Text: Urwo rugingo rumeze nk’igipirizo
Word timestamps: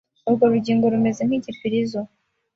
Urwo 0.27 0.43
rugingo 0.53 0.85
rumeze 0.93 1.21
nk’igipirizo 1.27 1.99